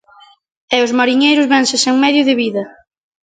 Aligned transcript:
E 0.75 0.77
os 0.85 0.95
mariñeiros 0.99 1.49
vense 1.53 1.75
sen 1.83 1.95
medio 2.03 2.23
de 2.27 2.37
vida. 2.41 2.63